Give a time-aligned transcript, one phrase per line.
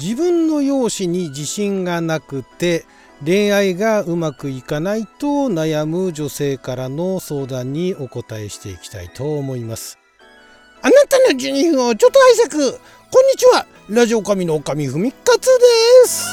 [0.00, 2.86] 自分の容姿に自信がなくて
[3.24, 9.98] 恋愛がうまくいかないと悩む女性からの相談にお答えしていきたいと思います。
[10.82, 12.78] あなたの12分をちょっと拝借。
[13.10, 13.66] こんにちは。
[13.88, 16.28] ラジオ神の神ふみかつです。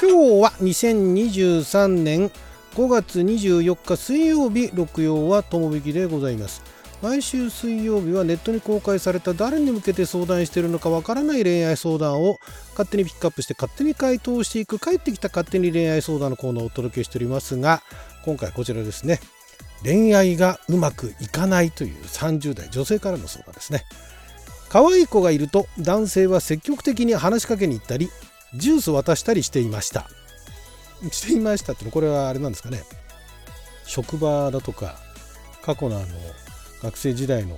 [0.00, 2.30] 今日は2023年
[2.78, 6.62] 5月24日水曜日六曜は友引きでございます。
[7.02, 12.38] 毎週水曜日はネットに公開された誰に向けて相談しているのかわからない恋愛相談を
[12.70, 17.82] 勝手にピックアップして勝手に回答していく帰ってきた勝手に恋愛相談のコーナーをお届けしておりますが
[18.24, 19.18] 今回こちらですね。
[19.82, 23.82] 恋愛がうまくいかないという30代女性からの相談ですね。
[24.68, 28.08] 可愛い子がいると男性は積極的に話しかけに行ったり
[28.54, 30.08] ジュース渡したりしていました。
[31.10, 32.82] していましたってこれはあれなんですかね。
[33.84, 34.96] 職場だとか
[35.62, 36.06] 過去のあの
[36.82, 37.56] 学生時代の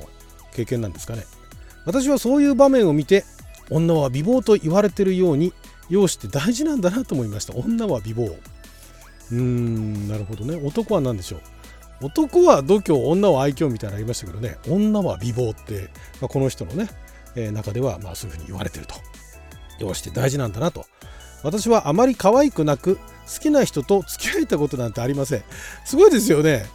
[0.53, 1.25] 経験なんですかね。
[1.85, 3.25] 私はそういう場面を見て
[3.71, 5.53] 女は美貌と言われてるように
[5.89, 7.55] 容姿って大事なんだなと思いました。
[7.55, 8.27] 女は美貌。
[9.33, 10.57] うーんなるほどね。
[10.57, 11.41] 男は何でしょう。
[12.07, 14.57] 男は度胸女は愛嬌みたいなのありましたけどね。
[14.69, 16.89] 女は美貌って、まあ、この人のね、
[17.35, 18.95] えー、中ではまあそういうふうに言われてると。
[19.79, 20.87] 容姿って大事なんだなと。
[21.43, 22.99] 私はあまり可愛くなく
[23.33, 25.45] 好きな人と付き合えたことなんてありません。
[25.85, 26.67] すごいですよね。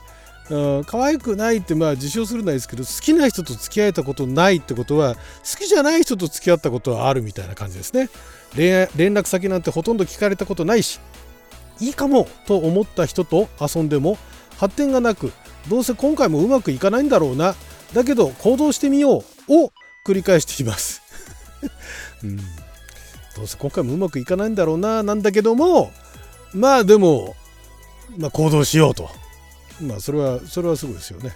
[0.50, 5.22] うん、可愛くないってまあ自称するのはですけど好きな人と付き合えたことないってことは好
[5.58, 8.10] きじゃない人と付き合ったことはあるみたいな感じですね。
[8.56, 11.00] 恋連絡先なんてほとんど聞かれたことないし
[11.80, 14.18] いいかもと思った人と遊んでも
[14.58, 15.34] 発展がなく
[15.68, 17.56] どうせ今回もうまくいかないんだろうな。
[17.94, 19.72] だけど行動してみようを
[20.06, 21.02] 繰り返しています、
[22.24, 25.92] うん、どうせ今回もうまくいかないんだろうななんだけども
[26.56, 27.36] まあでも、
[28.18, 29.10] まあ、行動しようと。
[29.82, 31.36] まあそれはそれはすごいですよね、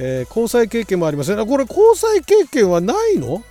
[0.00, 3.44] えー、交際経験もありませんこれ交際経験はないの？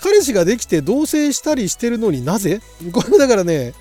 [0.00, 2.60] 彼氏ができて同棲したりしてるのになぜ？
[2.92, 3.72] これだからね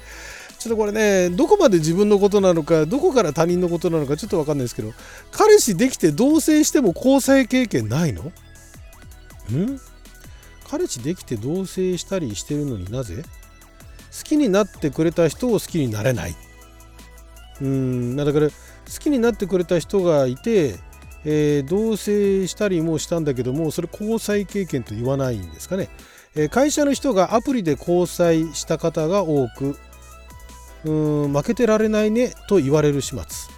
[0.58, 4.94] ちょっとこれねどこまで自分のことなのかどこから他人のことなのかちょっと分かんないですけど
[5.32, 8.24] 彼氏できて同棲しても交際経験ないの？
[8.24, 9.80] ん？
[10.68, 13.22] 彼氏できて同棲したりしてるのになぜ？
[13.22, 16.36] 好きになってくれた人を好きになれない。
[17.62, 18.16] うん。
[18.16, 18.54] だから好
[19.00, 20.76] きになってくれた人がいて、
[21.26, 25.90] えー、同棲したりもしたんだけどもそれ交際経験と言わないんですかね、
[26.36, 29.76] えー、会社の人がアプリで交際した方が多く
[30.86, 33.56] うん負けてられないねと言われる始末。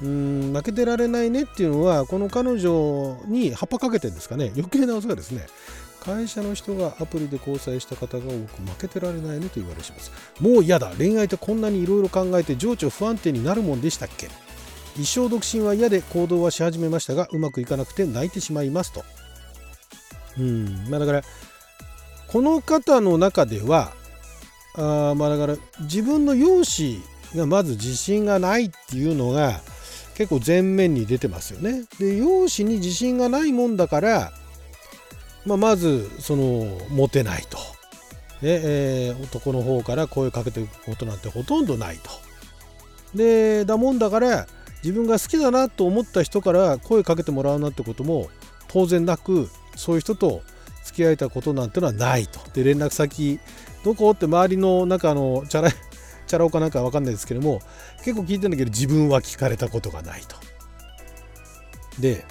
[0.00, 4.52] うん負けてられないねっていうのはこの彼女に葉っぱかけてるんですかね。
[4.54, 5.46] 余計なお世話ですね。
[6.00, 8.32] 会社の人がアプリで交際した方が多く
[8.62, 10.10] 負けてられないねと言われします。
[10.40, 10.92] もう嫌だ。
[10.96, 14.28] 恋愛ってこんなにいろいろ考えて情緒不安定になるもんでしたっけ？
[14.96, 19.04] 一生独身は嫌で行動はし始めましたがうまくいかなくて泣いてしまいますと。
[20.38, 20.88] うん。
[20.88, 21.22] まあだから
[22.26, 23.92] この方の中では
[24.74, 27.00] あまあだから自分の容姿
[27.36, 29.60] がまず自信がないっていうのが
[30.14, 31.84] 結構前面に出てますよね。
[31.98, 34.32] で容姿に自信がないもんだから
[35.46, 37.58] まあ、まずそのモテないと、
[38.42, 42.10] でえー、男の方から声かけていくことなんてほとんどないと。
[43.14, 44.46] でだもんだから
[44.82, 48.28] 自分が好きだなと思った人から声かけてもらうなってことも
[48.68, 50.42] 当然なくそういう人と
[50.84, 52.40] 付き合えたことなんてのはないと。
[52.52, 53.40] で連絡先
[53.84, 55.70] どこって周りの中のチャラ
[56.26, 57.60] チャラ男かなんかわかんないですけども
[58.04, 60.36] 結構聞いてんだけど自分は聞かれたことがないと。
[61.98, 62.24] で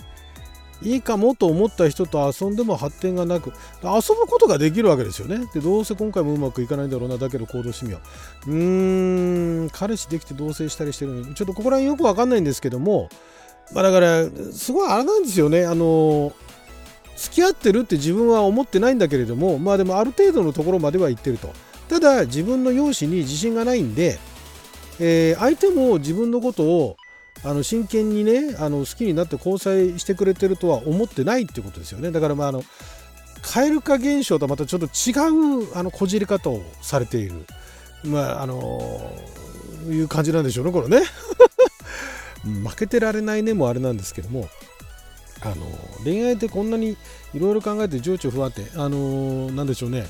[0.82, 3.52] いいかもと思った人と遊んでも発展がなく
[3.84, 5.46] 遊ぶことができるわけですよね。
[5.54, 8.00] でどうせ今回もうまくいかないんだろうなだけど行動してみよ
[8.48, 8.52] う。
[8.52, 11.36] うーん彼氏できて同棲したりしてるのに。
[11.36, 13.10] ちょっとここら辺よくわかんないんですけども
[13.74, 15.66] まあだからすごいあれなんですよね。
[15.66, 16.34] あの
[17.16, 21.52] 付き合ってるって自分は思ってないんだけれどもまあでもある程度のところまでは行ってると。
[21.90, 24.20] ただ自分の容姿に自信がないんで、
[25.00, 26.98] えー、相手も自分のことを
[27.44, 32.12] あの真剣にねあの好きになって交際してくれてるとは思ってないってことですよね。
[32.12, 32.64] だからまああの
[33.42, 35.14] 蛙化現象とはまたちょっと違
[35.64, 37.46] うあのこじり方をされている。
[38.04, 39.12] まああの
[39.90, 41.02] いう感じなんでしょうねこれね。
[42.68, 44.50] 負けてられないねもあれなんですけども。
[45.42, 45.56] あの
[46.04, 46.98] 恋愛ってこんなに
[47.36, 48.66] いろいろ考えて情緒不安定。
[48.76, 50.08] あのなんでしょうね。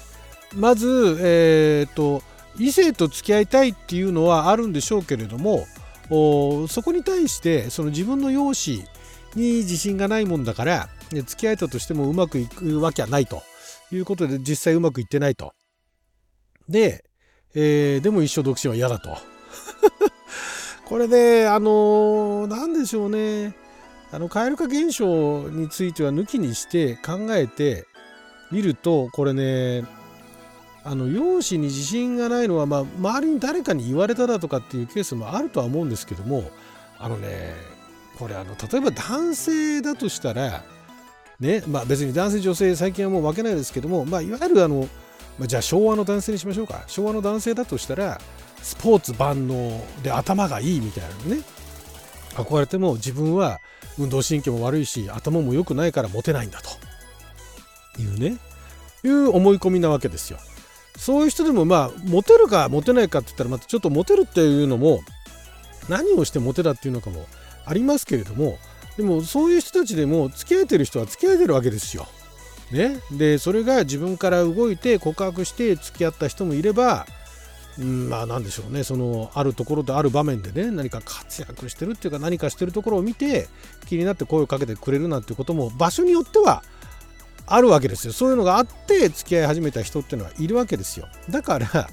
[0.55, 2.23] まずえー、っと
[2.57, 5.67] 異性と付き合いたいっていうのはあるんでしょうけれども
[6.09, 8.89] そこに対してその自分の容姿
[9.35, 13.43] に自信がないもんだから付き合えたとしてもうまくいくわけはないと
[13.91, 15.53] いうことで実際うまくいってないと。
[16.67, 17.05] で、
[17.53, 19.17] えー、でも一生独身は嫌だと。
[20.85, 23.55] これで、あのー、でしょうね。
[24.11, 27.85] あの蛙化現象については抜きにして考えて
[28.51, 29.83] みるとこれね
[30.87, 36.49] あの容姿に自信がないのは、まあ、周りに誰かに言われただとかっていうケースもあるとは思うんですけども
[36.97, 37.55] あのね
[38.17, 40.63] これあの例えば男性だとしたら
[41.41, 44.87] ねまあ別に男性女性最近はもう分けないですけども、まあ、いわゆるあの、
[45.37, 46.85] まあ、じゃあ昭和の男性にしましょうか。
[46.87, 48.21] 昭和の男性だとしたら
[48.61, 51.43] スポーツ万能で頭がいいみたいなのね。
[52.35, 53.59] 憧れても自分は
[53.99, 56.69] 運動神経も悪いし頭も良くないからモテないんだと。
[58.01, 58.37] いうね。
[59.03, 60.39] いう思い込みなわけですよ。
[60.97, 65.01] そういう人でもまあモテるかモテないかって言ったらまたちょっとモテるっていうのも
[65.89, 67.25] 何をしてモテだっていうのかも
[67.65, 68.57] ありますけれども
[68.97, 72.07] でもそういう人たちでも付き合えてる人は付き合えてるわけですよ。
[72.71, 77.05] ね、でそれが自分から動いて告白して付き合った人もいれば、
[77.79, 83.47] うん、まあ何でしょうねそのあるところとある場面でね何か活躍してるっていうか何かしてるところを見て
[83.85, 86.61] 気になって声をかけてくれるなんてことも場所によっては
[87.47, 88.13] あるわけですよ。
[88.13, 91.07] そういうのがあって付き合い始めた人っていうのはいるわけですよ。
[91.29, 91.89] だから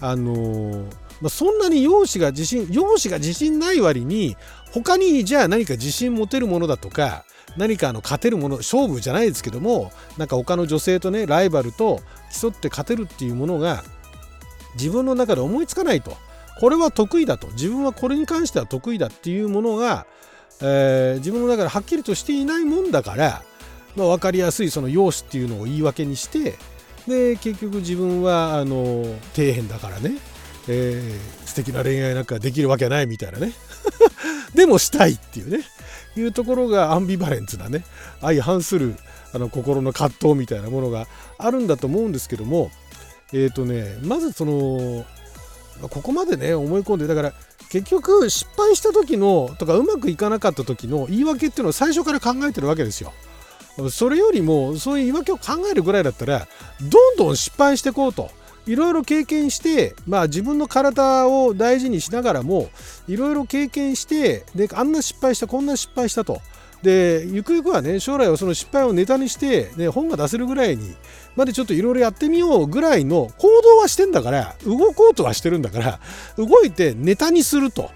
[0.00, 0.84] あのー、
[1.20, 4.36] まあ、そんなに容姿が自信容姿が自信ない割に
[4.72, 7.24] 他にじゃあ何か自信持てるものだとか
[7.56, 12.00] 何かあの勝てるもの勝負じゃないですけどもなんか他の女性とねライバルと
[12.40, 13.82] 競って勝てるっていうものが
[14.74, 16.16] 自分の中で思いつかないと。
[16.60, 17.48] これは得意だと。
[17.48, 20.06] 自分はこれに関しては得意だっていうものが、
[20.60, 23.42] え、自分の中ではっきりとしていないもんだから
[23.96, 26.56] まあ、分かりやすいその容姿っていうのを言い訳にして
[27.06, 29.04] で結局自分はあの
[29.34, 30.12] 底辺だからね、
[30.68, 33.52] えー、素敵な恋愛なんかできるわけないみたいなね。
[34.54, 35.64] でもしたいっていうね。
[36.16, 37.84] いうところがアンビバレンツなね。
[38.20, 38.96] 相反する
[39.32, 41.06] あの心の葛藤みたいなものが
[41.38, 42.70] あるんだと思うんですけども
[43.32, 45.04] えっ、ー、とねまずその
[45.88, 47.32] ここまでね思い込んでだから
[47.70, 53.12] 結局失敗した時のとかうまくいかなかった時の言い訳っていうのを最初から考えてるわけですよ。
[53.90, 56.46] それよりもそういう言い訳を考えるぐらいだったら
[56.82, 58.30] どんどん失敗していこうと
[58.66, 62.70] いろいろ経験して、まあ、自分の体を大事にしながらも
[63.08, 66.40] いろいろ経験してであんな失敗したこんな失敗したと。
[66.82, 70.94] でゆくゆくはね将来はその失敗をネタにして、ね、本が出せるぐらいに
[71.36, 76.00] までちょっといろいろやってみようぐらいの行動はしてんだから動こうとはしてるんだから
[76.38, 77.90] 動いてネタにすると。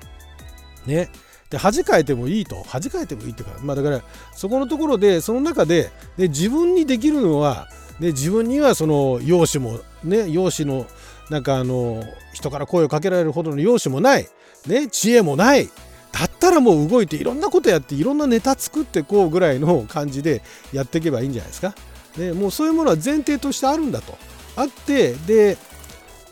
[0.87, 1.09] ね、
[1.51, 4.03] で恥かいてもいいと恥かいてもいいっていうかまあだから
[4.33, 7.69] そこのところでその中でで自分にできるのは
[8.01, 10.87] で自分にはその容姿もね容姿の
[11.31, 12.03] なんかあの
[12.33, 14.29] 人から声をかけられるほどの容姿もない、
[14.67, 15.69] ね、知恵もない
[16.13, 20.43] だったらもう動いていろんなことやっていろんなネタ作ってこうぐらいの感じで
[20.73, 21.75] やっていけばいいんじゃないですか。
[22.17, 24.17] でもうそういうものは前提としてあるんだと。
[24.57, 25.59] あってで、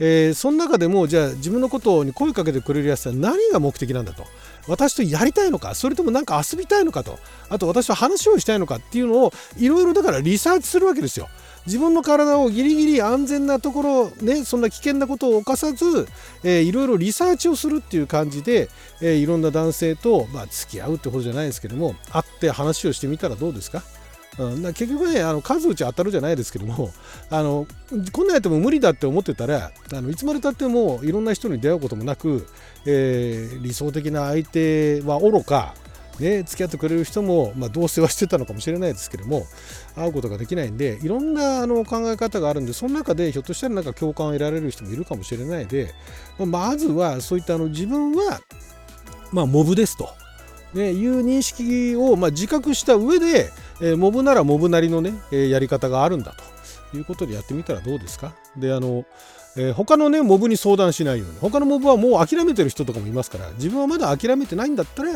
[0.01, 4.25] えー、その中でもじゃあ自分のことに声かけてくれるやつは何が目的なんだと。
[4.69, 7.19] 私とやりたいのかそれともなんか遊びたいのかと
[7.49, 11.29] あと私と話をしたいのかっていうのをいろいろだからリサーチするわけですよ。
[11.67, 16.09] 自分の体をギリギリ安全なところねそんな危険なことを犯さず、
[16.43, 18.69] え、いろいろリサーチをするっていう感じで、
[19.01, 23.83] えー、いろんな男性と、まあ、付き合うってことじゃないですけども会って話をしてみたらどうですか？
[24.39, 26.91] うん、結局ねあの数打ち当たるじゃないですけども
[27.31, 27.67] あの
[28.13, 32.47] こんなんやっても無理だって思ってたらあのいつまでたってもいろんな人に出会うこともなく、
[32.87, 35.75] えー、理想的な相手はおろか
[36.21, 39.47] ね、付き合ってくれる人も、まあ、同棲はしてたのかもしれないですけども
[39.97, 45.95] 会うことができないんでいろんなあの考え方があるんでその中でひょっとしたらなんか共感を得られる人もいるかもしれないで、
[46.39, 48.41] まあ、まずはそういったあの自分は、
[49.33, 50.11] まあ、モブですと、
[50.75, 53.51] ね、いう認識を、まあ、自覚した上で
[53.83, 56.35] えー、モブならモブなりのね、え、やり方があるんだ
[56.93, 58.33] ということでやってみたらどうですか？
[58.57, 59.05] であの、
[59.57, 61.39] えー、他のねモブに相談しないように。
[61.41, 65.15] 他のモブはもう諦めてる人とかもいますから自分はまだ諦めてないんだったらい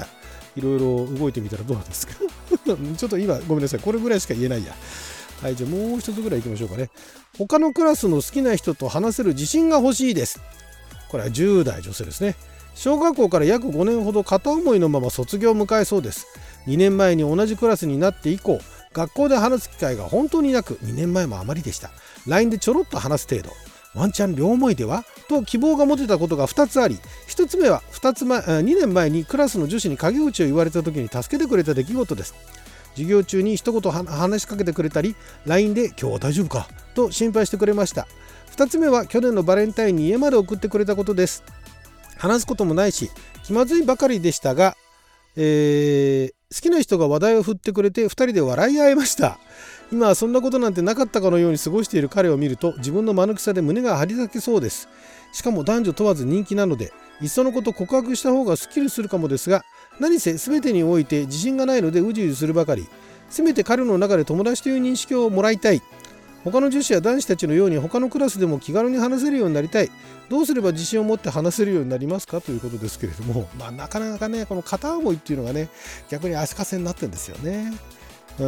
[0.60, 2.14] ろいろ動いてみたらどうなんですか？
[2.96, 3.80] ちょっと今ごめんなさい。
[3.80, 4.74] これぐらいしか言えないや。
[5.42, 6.90] はいじゃあもう一つぐらい行きましょうかね。
[7.38, 10.40] 他のクラスの好きな人と話せる自信が欲しいです。
[11.10, 12.34] これは10代女性ですね。
[12.74, 16.26] 小学校から約5年ほど片思いのまま卒業を迎えそうです。
[16.66, 18.60] 2年前に同じクラスになって以降
[18.92, 21.90] 学校で話す機会が本当になく2年前もあまりでした。
[22.26, 23.50] LINE でちょろっと話す程度。
[23.94, 25.04] ワンチャン両思いでは？
[25.28, 32.34] と希望が持てたことが2つあり1つ目は2つ前2年前にクラスの女子に陰口を言われた時に助けてくれた出来事です。
[32.92, 38.06] 授業中に一言話しかけてくれたり LINE で「今日は大丈夫か?」と心配してくれました。
[38.56, 41.42] 2つ目は去年のバレンタインに家まで送ってくれたことです。
[42.16, 43.10] 話すこともないし
[43.44, 44.76] 気まずいばかりでしたが、
[45.36, 49.38] えー、好きな人が話題を振ってくれて2人で笑い合いました。
[49.92, 54.88] 今はそんなことなんてなかったかのように過ごしている彼を見ると自分の間抜きさで胸が張り裂けそうです。
[55.32, 59.64] しかも男女問わず人気なのでいっそのこと告白した方がスッキリするかもですが
[60.00, 62.86] 何せ全てにおいて自信がないのでうじうじするばかり。
[63.28, 65.82] せめて彼の中で友達という認識をもらいたい。
[66.46, 69.90] 他の女子や男子たちのように他のクラスでも気軽に話せるようになりたい。
[70.28, 75.68] どうすれば自信を持って話せるようになりますかということですけれども、 まあ、なかなかねこの片思いっていうのがね
[76.08, 77.72] 逆に足かせになってるんですよね。
[78.38, 78.44] う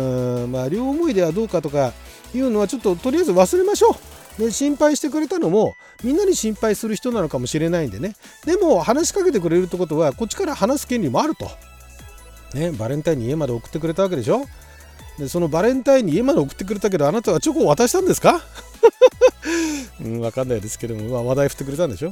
[0.46, 1.92] んまあ両思いではどうかとか
[2.32, 3.96] いうのはちょっととりあえず忘れましょ
[4.38, 4.42] う。
[4.42, 5.74] で心配してくれたのも
[6.04, 8.14] みんなに心配する人なのかもしれないんでね。
[8.46, 11.50] でも話しかけてくれるってことはこっちから話す権利もあると、
[12.54, 14.46] ね、バレンタインに家まで送ってくれたわけでしょ
[15.18, 18.40] でそのバレンタインに家まで送ってくれたけどあなたはチョコを渡したんですか？
[20.00, 22.10] うん、わかんないですけども、まあ、話題振ってくれたんでしょ？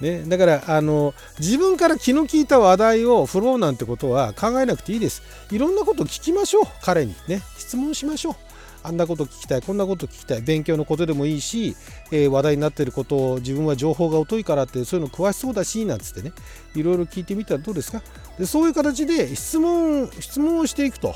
[0.00, 5.22] ね、だからあの自分から気の利いた話題を振ろうなんてことは考えなくていいです。
[5.50, 7.14] いろんなこと聞きましょう彼に。
[7.28, 8.36] ね質問しましょう。
[8.82, 11.74] あんなこと聞きたいこんなこと聞きたい勉強のことでもいいし、
[12.12, 16.32] えー、話題になっていることを自分は情報が疎いからってそういうの詳しそうだしなんつってね。
[16.74, 18.02] いろいろ聞いてみたらどうですか？
[18.38, 21.14] でそういう形で質問質問をしていくと。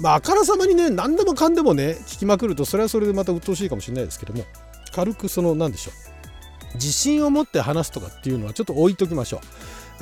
[0.00, 4.44] まあ、あからさまにね、何でもかんでもね、聞きまくると、それはそれでまた鬱陶しいかもしれないですけども、
[4.92, 5.92] 軽くその、何でしょ
[6.72, 9.40] う、自信を持って話すとかっていうのはちょっと置いときましょう。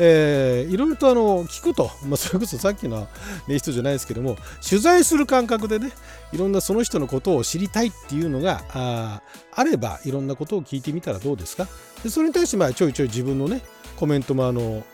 [0.00, 3.08] えー、いろいろとあの聞くと、まあ、それこそさっきの、
[3.48, 4.36] ね、人じゃないですけども
[4.66, 5.90] 取材する感覚でね
[6.32, 11.66] いろんなその人のことを知りたいっていうのがああればいろんなことを聞いてみたらどうですか
[12.04, 13.60] でそれに対してまあちょいちょい自分のね
[13.96, 14.84] コメントもあの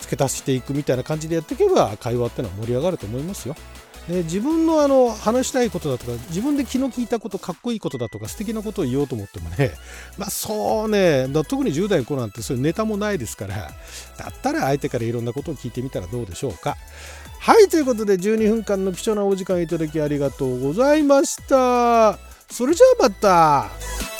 [0.00, 3.56] 付け足していくみたいな感じでやっていけば会話ってのは盛り上がると思いますよ。
[4.08, 9.72] ね、自分のあの話したいことだとか自分で気の利いたことかっこいいことだとか素敵なことを言おうと思ってもね
[10.18, 13.72] まあそうね特に10代の子なんてそういうネタもないですから
[14.18, 16.76] だったら相手からいろんなことを聞いてみたらどうでしょうか。
[17.40, 22.18] はいということで12分間の貴重なお時間いただきありがとうございました。
[22.50, 24.13] それじゃあまた。